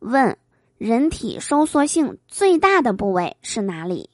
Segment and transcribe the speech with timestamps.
[0.00, 0.36] 问：
[0.78, 4.10] 人体收缩性最大的部位是哪里？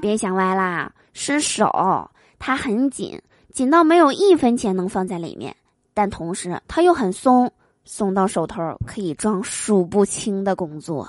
[0.00, 3.20] 别想歪啦，是手，它很紧，
[3.52, 5.56] 紧到没有一分钱能放在里面，
[5.92, 7.52] 但同时它又很松，
[7.84, 11.08] 松到手头可以装数不清的工作。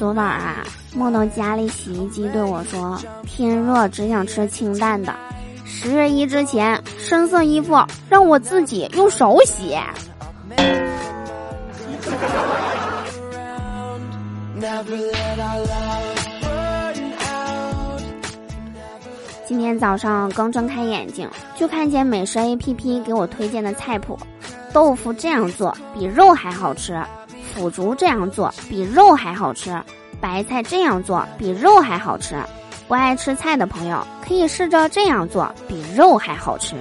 [0.00, 0.64] 昨晚啊，
[0.94, 2.98] 梦到家里洗衣机对我说
[3.28, 5.14] ：“天热，只想吃清淡的。
[5.66, 9.76] 十月一之前，深色衣服让我自己用手洗。”
[19.46, 24.18] 今天早上刚睁开眼睛，就看见美食 A P P 给我推荐的菜谱：
[24.72, 26.98] 豆腐这样做比肉还好吃。
[27.54, 29.82] 腐竹这样做比肉还好吃，
[30.20, 32.36] 白菜这样做比肉还好吃。
[32.88, 36.74] 不爱吃菜的朋友可以试着这样做，比肉还好吃。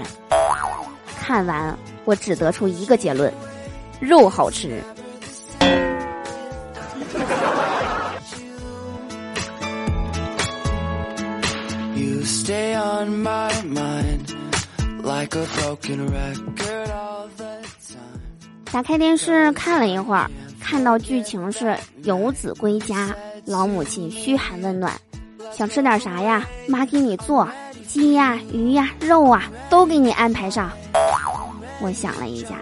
[1.20, 3.32] 看完，我只得出一个结论：
[4.00, 4.82] 肉好吃。
[18.72, 20.30] 打开电视看了一会儿。
[20.70, 23.10] 看到剧情是游子归家，
[23.44, 24.94] 老母亲嘘寒问暖，
[25.52, 26.46] 想吃点啥呀？
[26.68, 27.50] 妈给你做，
[27.88, 30.70] 鸡呀、鱼呀、肉啊，都给你安排上。
[31.82, 32.62] 我想了一下，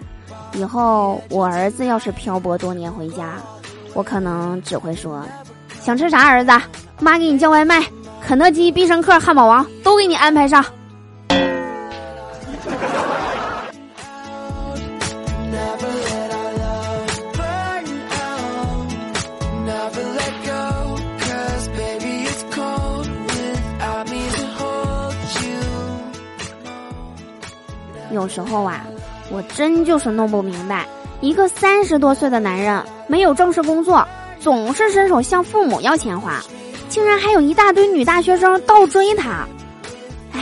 [0.53, 3.33] 以后我儿子要是漂泊多年回家，
[3.93, 5.21] 我可能只会说，
[5.81, 6.51] 想吃啥儿子，
[7.01, 7.83] 妈给你叫外卖，
[8.21, 10.63] 肯德基、必胜客、汉堡王都给你安排上。
[28.12, 28.85] 有时候啊，
[29.29, 30.88] 我真就是弄不明白，
[31.22, 34.07] 一个三十多岁的男人没有正式工作，
[34.40, 36.41] 总是伸手向父母要钱花，
[36.90, 39.47] 竟然还有一大堆女大学生倒追他。
[40.34, 40.41] 唉，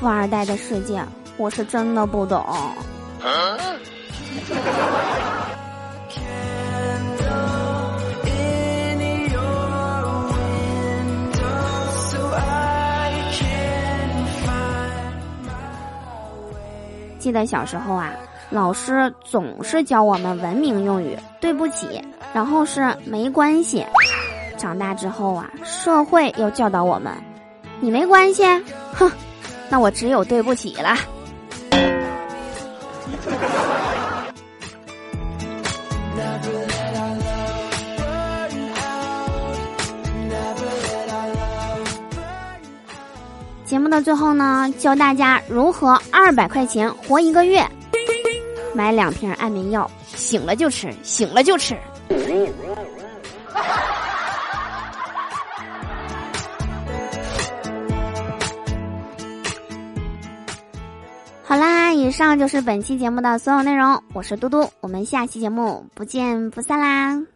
[0.00, 1.04] 富二代的世界，
[1.36, 2.44] 我是真的不懂。
[17.24, 18.12] 记得小时候啊，
[18.50, 21.98] 老师总是教我们文明用语，对不起，
[22.34, 23.82] 然后是没关系。
[24.58, 27.10] 长大之后啊，社会又教导我们，
[27.80, 28.44] 你没关系，
[28.92, 29.10] 哼，
[29.70, 30.94] 那我只有对不起了。
[43.64, 47.66] 节目的最后呢，教大家如何二百块钱活一个月，
[48.74, 51.74] 买两瓶安眠药，醒了就吃，醒了就吃。
[61.42, 67.33] 好啦，以上就是本期节目的所有内容，我是嘟嘟，我们下期节目不见不散啦。